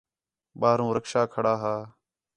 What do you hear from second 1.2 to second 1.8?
کھڑا ہا